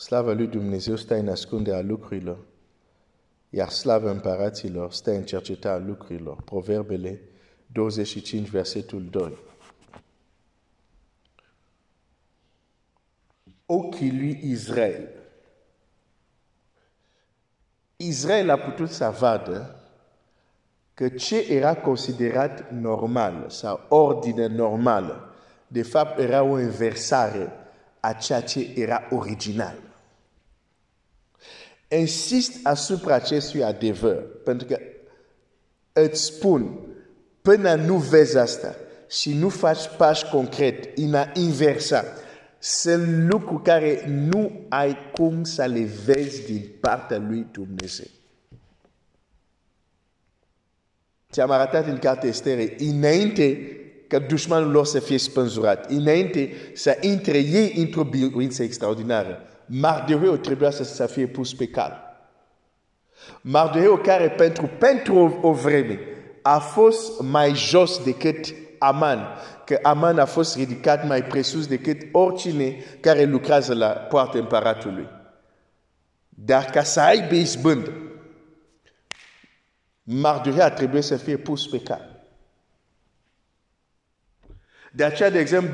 [0.00, 2.38] Slava lui Dumnezeu stă în ascunderea lucrurilor,
[3.50, 6.42] iar slava împăraților stă în cercetarea lucrurilor.
[6.42, 7.20] Proverbele
[7.66, 9.38] 25, versetul 2.
[13.66, 15.08] Ochii lui Israel.
[17.96, 19.80] Israel a putut să vadă
[20.94, 25.34] că ce era considerat normal sau ordine normală,
[25.66, 27.52] de fapt era o inversare
[28.00, 29.88] a ceea ce era original.
[31.98, 34.78] Insist asupra acestui adevăr, pentru că
[35.92, 36.78] îți spun,
[37.42, 38.76] până nu vezi asta
[39.08, 42.04] și nu faci pași concret în a inversa,
[42.58, 48.06] sunt lucruri care nu ai cum să le vezi din partea lui Dumnezeu.
[51.32, 53.76] Ți-am arătat în cartea Estere, înainte
[54.06, 60.70] ca dușmanul lor să fie spânzurat, înainte să intre ei într-o biruință extraordinară, Mardoheu trebuia
[60.70, 62.18] să, să fie pus pe cal.
[63.40, 65.98] Mardoheu care pentru, pentru o, o vreme
[66.42, 69.28] a fost mai jos decât Aman,
[69.64, 75.08] că Aman a fost ridicat mai presus decât oricine care lucrează la poarta împăratului.
[76.28, 77.92] Dar ca să aibă izbândă,
[80.02, 82.08] Mardoheu trebuie să fie pus pe cal.
[84.92, 85.72] De aceea, de exemplu,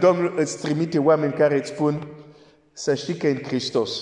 [2.76, 4.00] să știi că în Hristos.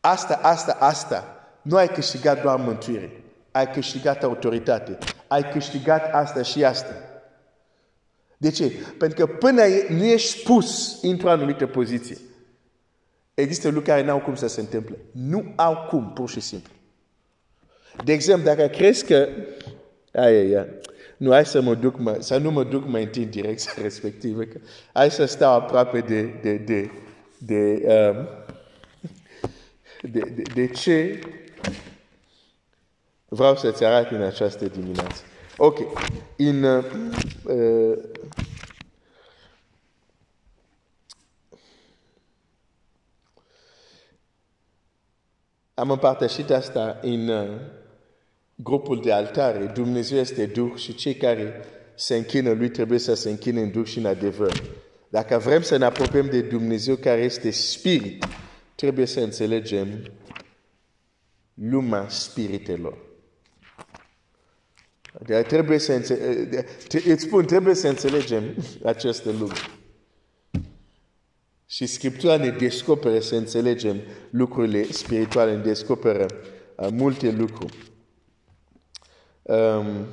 [0.00, 3.22] Asta, asta, asta, nu ai câștigat doar mântuire.
[3.50, 4.98] Ai câștigat autoritate.
[5.26, 6.94] Ai câștigat asta și asta.
[8.36, 8.72] De ce?
[8.98, 12.16] Pentru că până nu ești pus într-o anumită poziție,
[13.34, 14.96] există lucruri care nu au cum să se întâmple.
[15.12, 16.72] Nu au cum, pur și simplu.
[18.04, 19.28] De exemplu, dacă crezi că...
[20.12, 20.66] Aia, aia.
[21.20, 24.42] Nu, hai să mă duc, mă, să nu mă duc mai întâi în direcția respectivă.
[24.42, 24.58] Că
[24.92, 26.90] hai să stau aproape de, de, de,
[27.38, 28.28] de, um,
[30.10, 31.20] de, de, de ce
[33.28, 35.22] vreau să-ți arăt în această dimineață.
[35.56, 35.78] Ok.
[36.36, 36.84] In, uh,
[37.44, 37.98] uh,
[45.74, 47.60] am împărtășit asta în uh,
[48.62, 53.30] grupul de altare, Dumnezeu este Duh și cei care se închină Lui trebuie să se
[53.30, 54.62] închină în Duh și în adevăr.
[55.08, 58.24] Dacă vrem să ne apropiem de Dumnezeu care este Spirit,
[58.74, 59.88] trebuie să înțelegem
[61.54, 62.98] lumea spiritelor.
[65.26, 66.64] De trebuie să înțelegem,
[67.06, 68.54] îți spun, trebuie să înțelegem
[68.84, 69.54] această lume.
[71.66, 74.00] Și Scriptura ne descoperă să înțelegem
[74.30, 76.26] lucrurile spirituale, ne descoperă
[76.76, 77.89] uh, multe lucruri.
[79.50, 80.06] Um,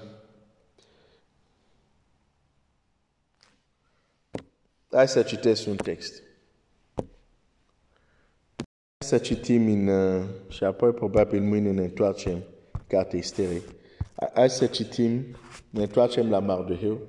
[4.92, 6.24] hai să citesc un text.
[8.98, 12.44] Hai să citim în, uh, și apoi probabil mâine ne întoarcem
[12.88, 13.64] cartea isteric.
[14.34, 15.38] Hai să citim,
[15.70, 17.00] ne întoarcem la Mardoheu.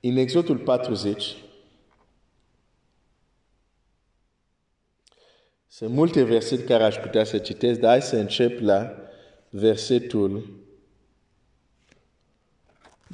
[0.00, 1.36] În Exodul 40,
[5.68, 8.96] sunt multe versete care aș putea să citesc, dar hai să încep la
[9.50, 10.61] versetul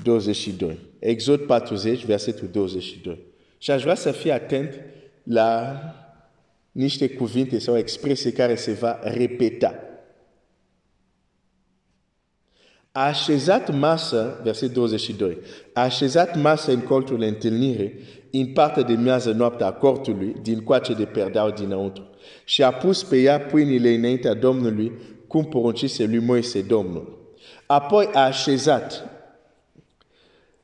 [0.03, 0.79] 22.
[0.99, 3.19] Exod 40, versetul 22.
[3.59, 4.81] Și aș vrea să fii atent
[5.23, 5.81] la
[6.73, 9.83] niște cuvinte sau expresii care se va repeta.
[12.93, 15.39] A așezat masă, verset 22,
[15.73, 17.99] a așezat masă în colțul întâlnire,
[18.31, 22.11] în partea de miază noaptea a cortului, din coace de perdau dinăuntru.
[22.45, 24.93] Și a pus pe ea pâinile înaintea Domnului,
[25.27, 27.19] cum poruncise lui Moise Domnul.
[27.67, 29.18] Apoi a așezat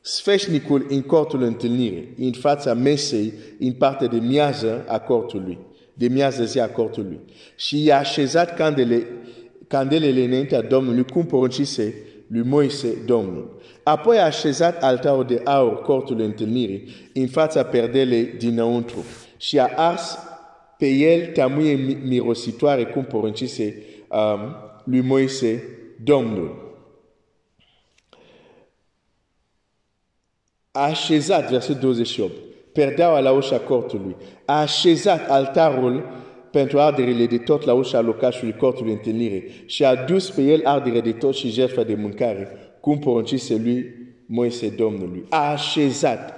[0.07, 5.59] sfeșnicul în cortul întâlnirii, în fața mesei, în partea de miază a cortului,
[5.95, 7.21] de miază zi a cortului.
[7.57, 9.07] Și i-a așezat candele,
[9.67, 11.95] candelele înaintea Domnului, cum poruncise
[12.27, 13.61] lui Moise Domnul.
[13.83, 19.05] Apoi a așezat altarul de aur, cortul întâlnirii, în fața perdelei dinăuntru
[19.37, 20.19] și a ars
[20.79, 25.63] pe el tamuie mirositoare, cum poruncise um, lui Moise
[26.03, 26.64] Domnul.
[30.77, 32.33] A așezat, verset 28,
[32.73, 36.05] perdeaua la ușa cortului, a așezat altarul
[36.51, 41.01] pentru arderile de tot la ușa locașului cortului întâlnire și a dus pe el ardere
[41.01, 42.49] de tot și jertfa de mâncare,
[42.81, 43.87] cum poruncise lui
[44.27, 45.25] Moise Domnului.
[45.29, 46.35] A așezat.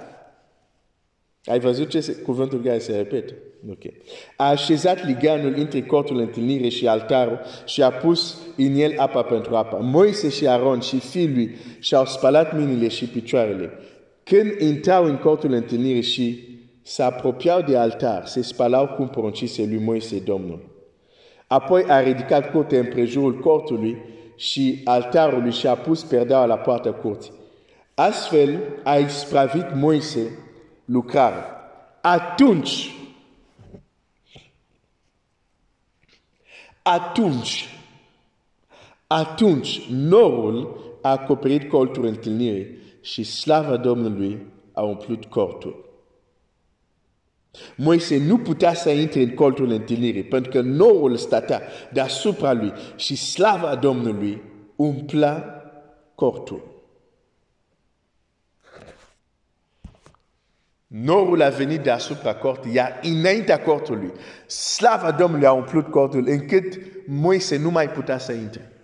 [1.45, 3.33] Ai văzut ce cuvântul care se repetă?
[3.69, 3.93] Ok.
[4.35, 9.55] A așezat liganul între cortul întâlnire și altarul și a pus în el apa pentru
[9.55, 9.77] apa.
[9.77, 13.71] Moise și Aron și fiul lui și-au spălat mâinile și picioarele
[14.27, 16.43] când intrau în cortul întâlnirii și
[16.81, 20.59] se apropiau de altar, se spalau cum poruncise lui Moise Domnul.
[21.47, 23.97] Apoi a ridicat curtea împrejurul cortului
[24.35, 27.31] și altarului și a pus perdeaua la poartă curții.
[27.93, 30.39] Astfel a ispravit Moise
[30.85, 31.45] lucrarea.
[32.01, 32.95] Atunci,
[36.81, 37.67] atunci,
[39.07, 45.85] atunci, norul a acoperit colțul întâlnirii și slava Domnului a umplut cortul.
[47.75, 51.61] Moise nu putea să intre în colțul întâlnirii, pentru că norul stătea
[51.93, 54.41] deasupra lui și slava Domnului
[54.75, 55.61] umpla
[56.15, 56.75] cortul.
[60.87, 64.11] Norul a venit deasupra cortului, iar înaintea cortului,
[64.47, 68.76] slava Domnului a umplut cortul, încât Moise nu mai putea să intre.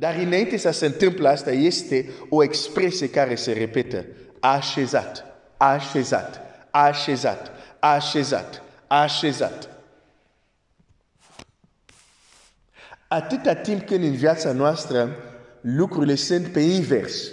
[0.00, 4.04] Dar înainte să se întâmple asta, este o expresie care se repetă.
[4.40, 5.24] Așezat,
[5.56, 9.68] așezat, așezat, așezat, așezat.
[13.08, 15.16] Atâta timp când în viața noastră
[15.60, 17.30] lucrurile sunt pe invers,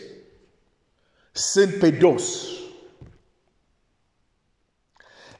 [1.31, 2.56] sunt pe dos.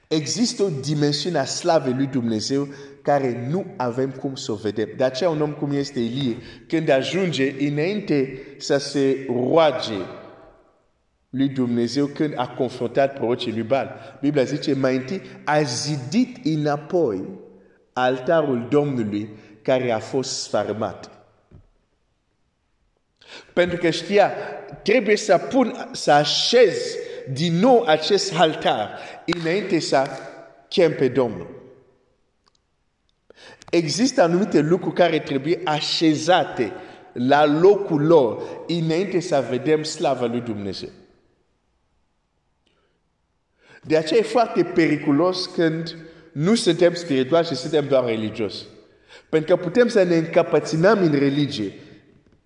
[0.08, 2.68] Există o dimensiune a slavei lui Dumnezeu
[3.02, 4.90] care nu avem cum să o vedem.
[4.98, 6.38] De aceea un om cum este Elie,
[6.68, 10.06] când ajunge înainte să se roage
[11.30, 14.18] lui Dumnezeu când a confruntat prorocii lui Baal.
[14.22, 17.28] Biblia zice mai întâi a zidit înapoi
[17.94, 19.30] altarul Domnului
[19.62, 21.12] care a fost sfarmat.
[23.54, 24.32] Pentru că știa,
[24.84, 26.96] trebuie să pun, să așez
[27.34, 30.08] din nou acest altar înainte să
[30.68, 31.58] chem pe Domnul.
[33.70, 36.74] Există anumite lucruri care trebuie așezate
[37.14, 40.90] la locul lor înainte să vedem slava lui Dumnezeu.
[43.84, 45.96] De aceea e foarte periculos când
[46.32, 48.66] nu suntem spirituali și suntem doar religios.
[49.30, 51.74] Pentru că putem să ne încapățânăm în religie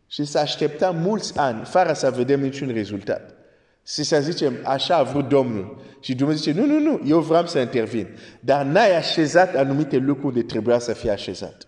[0.07, 3.40] și să așteptăm mulți ani fără să vedem niciun rezultat.
[3.87, 5.81] Și să zicem, așa a vrut Domnul.
[5.99, 8.17] Și Dumnezeu zice, nu, nu, nu, eu vreau să intervin.
[8.39, 11.65] Dar n-ai așezat anumite lucruri de trebuia să fie așezat.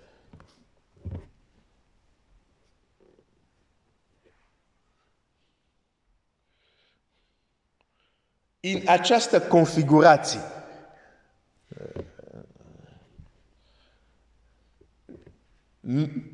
[8.60, 10.40] În această configurație,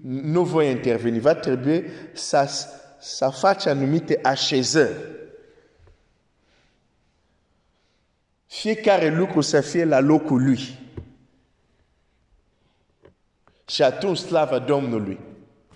[0.02, 2.50] nu voi interveni, va trebui să,
[3.00, 5.19] să faci anumite așezări.
[8.50, 10.60] Fiecare lucru să fie la locul lui.
[13.68, 15.20] Și atunci slava Domnului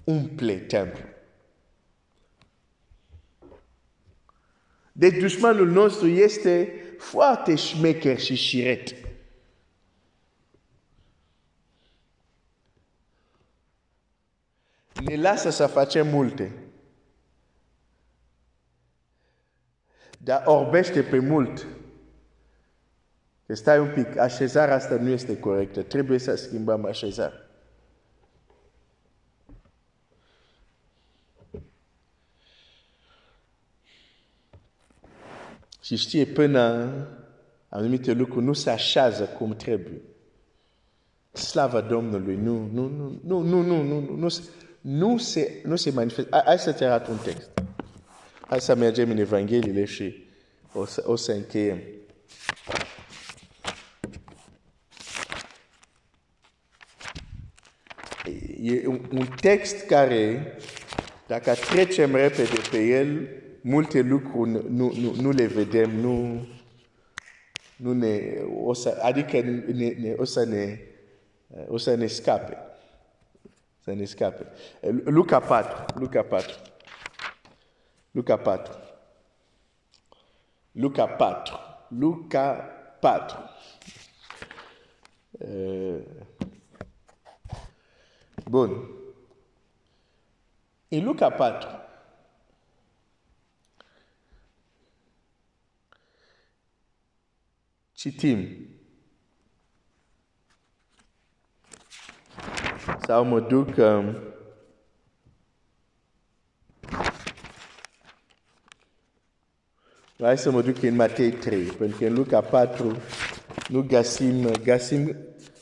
[0.03, 1.05] umple templu.
[4.91, 8.95] Deci dușmanul nostru este foarte șmecher și șiret.
[15.03, 16.51] Ne lasă să facem multe.
[20.19, 21.67] Dar orbește pe mult.
[23.53, 25.81] Că stai un pic, așezarea asta nu este corectă.
[25.81, 27.49] Trebuie să schimbăm așezarea.
[35.81, 36.93] Și știe până
[37.69, 40.01] anumite lucruri nu se așează cum trebuie.
[41.31, 44.29] Slava Domnului, nu, nu, nu, nu, nu, nu, nu, nu, nu,
[44.81, 46.41] nu se, nu se manifestă.
[46.45, 47.49] Hai să te arăt un text.
[48.41, 50.27] Hai să mergem în Evangheliile și
[50.73, 51.79] o să, o să încheiem.
[58.85, 60.55] Un, un text care,
[61.27, 63.29] dacă trecem repede pe el,
[63.61, 66.45] multe lucruri nu, nu, nu le vedem, nu,
[67.75, 68.19] nu ne,
[68.63, 70.79] o să, adică ne, ne, o să ne,
[71.67, 72.57] o să ne scape.
[73.79, 74.47] Să ne scape.
[75.03, 76.55] Luca 4, Luca 4.
[78.11, 78.73] Luca 4.
[80.71, 81.59] Luca 4.
[81.87, 83.37] Luca 4.
[85.31, 85.99] Uh,
[88.49, 88.87] bun.
[90.87, 91.67] În Luca 4.
[97.93, 98.67] Citim.
[103.05, 104.33] Sau mă duc um,
[110.19, 112.97] Hai să mă duc în Matei 3, pentru că în Luca 4
[113.67, 115.15] nu găsim, găsim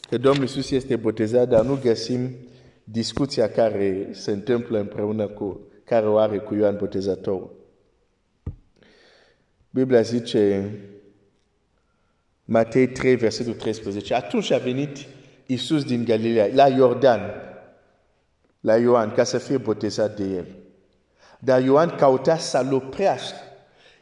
[0.09, 2.35] că Domnul Iisus este botezat, dar nu găsim
[2.83, 7.59] discuția care se întâmplă împreună cu, care o are cu Ioan Botezatorul.
[9.69, 10.71] Biblia zice,
[12.45, 14.97] Matei 3, versetul 13, atunci a venit
[15.45, 17.21] Iisus din Galileea, la Iordan,
[18.59, 20.47] la Ioan, ca să fie botezat de el.
[21.39, 23.37] Dar Ioan cauta să-l oprească.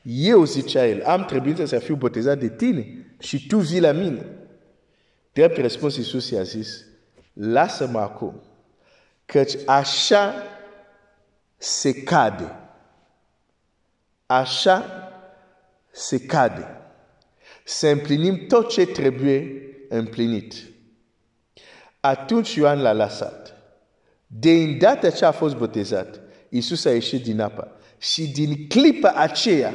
[0.04, 4.26] Eu, zicea el, am trebuit să fiu botezat de tine și tu vii la mine.
[5.34, 6.86] Drept răspuns, Iisus i-a zis,
[7.34, 8.42] lasă-mă acum,
[9.32, 10.34] căci așa
[11.58, 12.56] se cade.
[14.26, 14.86] Așa
[15.92, 16.68] se cade.
[17.64, 20.54] Să împlinim tot ce trebuie împlinit.
[22.00, 23.56] Atunci Ioan l-a lăsat.
[24.28, 26.20] De îndată ce a fost botezat,
[26.50, 27.72] Iisus a ieșit din apă.
[27.98, 29.74] Și din clipa aceea,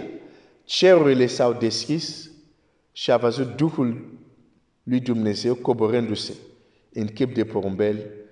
[0.65, 2.31] cerurile s-au deschis
[2.93, 4.19] și a văzut Duhul
[4.83, 6.33] lui Dumnezeu coborându-se
[6.93, 8.24] în chip de porumbel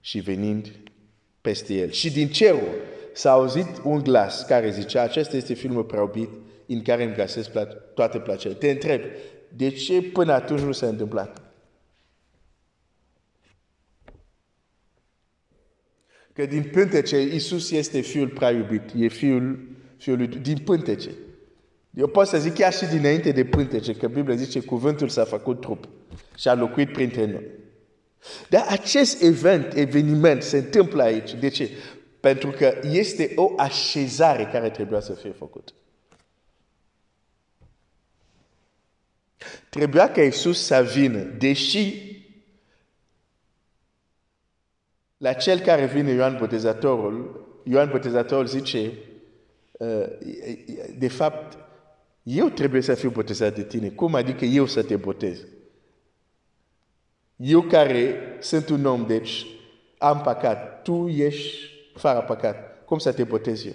[0.00, 0.72] și venind
[1.40, 1.90] peste el.
[1.90, 2.68] Și din cerul
[3.12, 6.28] s-a auzit un glas care zicea, acesta este filmul preobit
[6.66, 7.50] în care îmi găsesc
[7.94, 8.58] toate plăcerile.
[8.58, 9.00] Te întreb,
[9.56, 11.42] de ce până atunci nu s-a întâmplat?
[16.32, 21.10] Că din pântece, Iisus este fiul prea iubit, e fiul, fiul lui, din pântece.
[21.94, 25.60] Eu pot să zic chiar și dinainte de pântece, că Biblia zice cuvântul s-a făcut
[25.60, 25.88] trup
[26.36, 27.46] și a locuit printre noi.
[28.48, 31.34] Dar acest event, eveniment se întâmplă aici.
[31.34, 31.70] De ce?
[32.20, 35.72] Pentru că este o așezare care trebuia să fie făcută.
[39.68, 42.08] Trebuia ca Iisus să vină, deși
[45.16, 48.92] la cel care vine Ioan Botezatorul, Ioan Botezatorul zice,
[49.72, 50.06] uh,
[50.98, 51.58] de fapt,
[52.22, 53.88] eu trebuie să fiu botezat de tine.
[53.88, 55.38] Cum adică eu să te botez?
[57.42, 59.46] Eu care sunt un om, deci
[59.98, 60.82] am păcat.
[60.82, 61.56] Tu ești
[61.94, 62.84] fără păcat.
[62.84, 63.74] Cum să te botez eu?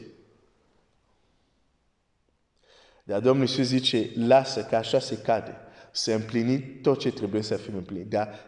[3.03, 5.57] Dar Domnul Iisus zice, lasă că așa se cade.
[5.91, 8.09] Să împlini tot ce trebuie să fie împlinit.
[8.09, 8.39] Dar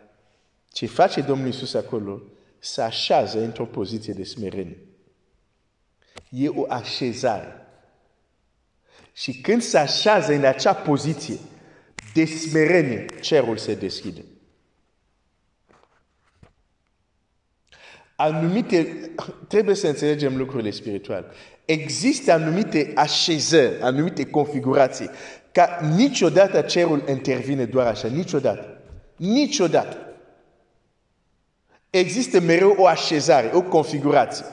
[0.72, 2.22] ce face Domnul Iisus acolo,
[2.60, 4.78] să așează într-o poziție de smerenie.
[6.30, 7.68] E o așezare.
[9.14, 11.38] Și când se așează în acea poziție
[12.14, 14.24] de smerenie, cerul se deschide.
[18.20, 19.12] Anumite,
[19.48, 21.26] trebuie să înțelegem lucrurile spirituale.
[21.66, 25.10] Există anumite așezări, anumite configurații,
[25.52, 28.82] ca niciodată cerul intervine doar așa, niciodată.
[29.16, 29.98] Niciodată.
[31.90, 34.46] Există mereu o așezare, o configurație.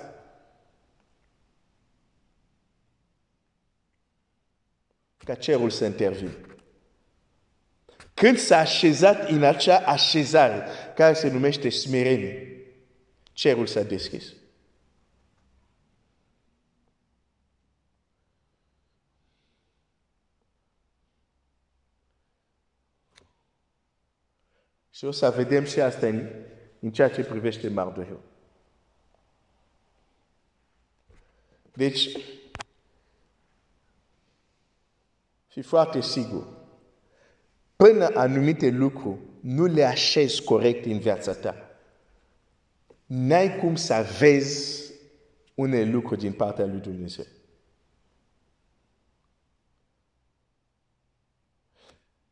[5.24, 6.36] Ca cerul să intervine.
[8.14, 12.53] Când s-a așezat în acea așezare, care se numește smerenie,
[13.34, 14.32] cerul s-a deschis.
[24.90, 26.28] Și o să vedem și asta în
[26.84, 28.20] în ceea ce privește Mardoheu.
[31.72, 32.16] Deci,
[35.46, 36.46] fi foarte sigur,
[37.76, 41.73] până anumite lucruri nu le așezi corect în viața ta,
[43.06, 44.92] n-ai cum să vezi
[45.54, 47.24] unele lucruri din partea lui Dumnezeu.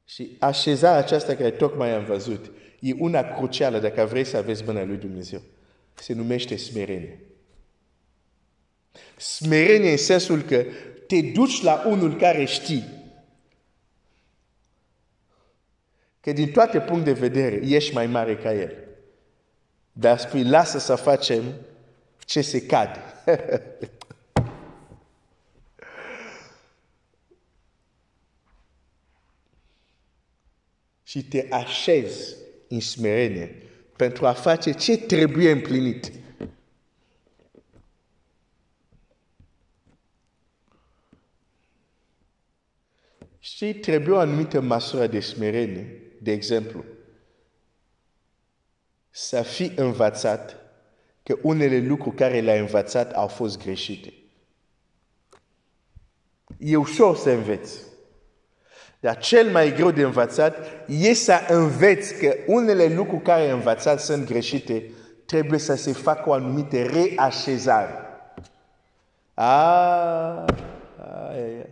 [0.05, 2.51] Și așezarea aceasta care tocmai am văzut,
[2.81, 5.43] e una crucială dacă vrei să aveți mâna lui Dumnezeu.
[5.95, 7.21] Se numește smerenie.
[9.17, 10.65] Smerenie în sensul că
[11.07, 12.85] te duci la unul care știi
[16.21, 18.92] că din toate puncte de vedere ești mai mare ca el.
[19.93, 21.43] Dar spui, lasă să facem
[22.19, 23.01] ce se cade.
[31.03, 32.37] și te așezi
[32.69, 33.63] în smerenie
[33.97, 36.13] pentru a face ce trebuie împlinit.
[43.39, 46.85] Și trebuie o anumită măsură de smerenie, de exemplu,
[49.15, 50.57] să fi învățat
[51.23, 54.13] că unele lucruri care le-a învățat au fost greșite.
[56.59, 57.79] E ușor să înveți.
[59.01, 64.01] Dar cel mai greu de învățat e să înveți că unele lucruri care ai învățat
[64.01, 64.91] sunt greșite,
[65.27, 67.95] trebuie să se facă o anumită reașezare.
[69.35, 70.45] Ah,
[70.99, 71.67] ah, yeah.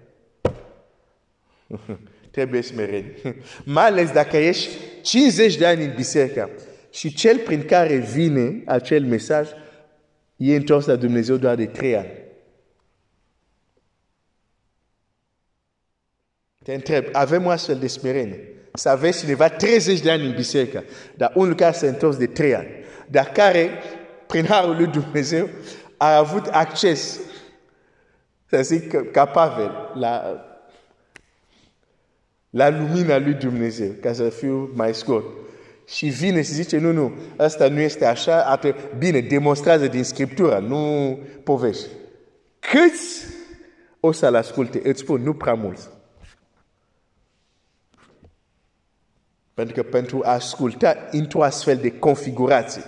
[2.31, 3.43] trebuie smerenie.
[3.65, 4.69] Mai ales dacă ești
[5.03, 6.51] 50 de ani în biserică
[6.91, 9.49] și cel prin care vine acel mesaj
[10.37, 12.19] e întors la Dumnezeu doar de 3 ani.
[16.65, 18.49] Te întreb, avem o astfel de smerenie?
[18.73, 20.85] Să aveți cineva 30 de ani în biserică,
[21.17, 22.69] dar unul care s-a întors de 3 ani,
[23.09, 23.71] dar care,
[24.27, 25.49] prin harul lui Dumnezeu,
[25.97, 27.21] a avut acces,
[28.47, 30.45] să zic, ca Pavel, la,
[32.51, 35.25] la lumina lui Dumnezeu, ca să fiu mai scurt.
[35.91, 40.59] Și vine și zice, nu, nu, asta nu este așa, atunci, bine, demonstrează din Scriptură,
[40.59, 41.87] nu povești.
[42.59, 43.25] Câți
[44.01, 44.81] o să-l asculte?
[44.85, 45.89] Îți spun, nu prea mulți.
[49.55, 52.83] Pentru că pentru a asculta într-o astfel de configurație,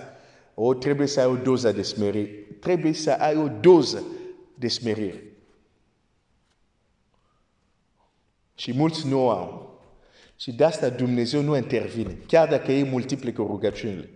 [0.53, 2.29] o trebuie să ai o doză de smerire.
[2.59, 4.03] Trebuie să ai o doză
[4.55, 5.23] de smerire.
[8.55, 9.72] Și mulți nu au.
[10.43, 14.09] Și de asta Dumnezeu nu intervine, chiar dacă ei multiplică rugăciunile.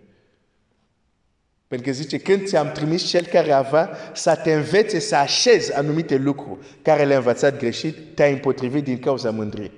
[1.68, 6.16] Pentru că zice, când ți-am trimis cel care avea să te învețe să așezi anumite
[6.16, 9.72] lucruri care le-a învățat greșit, te-ai împotrivit din cauza mândriei.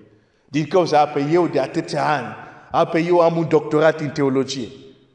[0.48, 2.34] Din cauza, apă eu de atâția ani,
[2.70, 4.68] apă eu am un doctorat în teologie.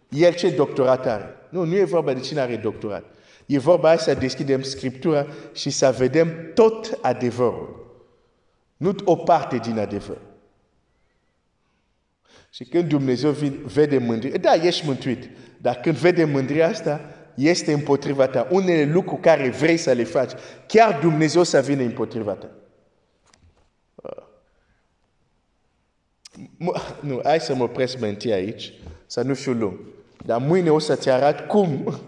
[0.09, 1.35] El ce doctorat are?
[1.49, 3.03] Nu, nu e vorba de cine are doctorat.
[3.45, 7.93] E vorba să deschidem Scriptura și să vedem tot adevărul.
[8.77, 10.17] Nu o parte din adevăr.
[12.55, 13.31] Și când Dumnezeu
[13.63, 17.01] vede mândrie, da, ești mântuit, dar când vede mândria asta,
[17.35, 18.47] este împotriva ta.
[18.51, 20.31] Unele lucruri care vrei să le faci,
[20.67, 22.49] chiar Dumnezeu să vină împotriva ta.
[26.99, 28.73] Nu, hai să mă opresc mai întâi aici,
[29.05, 29.79] să nu fiu lung.
[30.25, 31.99] Dar mâine o să-ți arăt cum.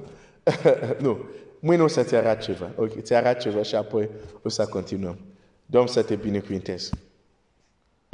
[1.04, 1.26] nu,
[1.60, 2.72] mâine o să-ți arăt ceva.
[2.76, 4.10] Ok, ți arăt ceva și apoi
[4.42, 5.20] o să continuăm.
[5.66, 6.90] Domnul să te binecuvinteze.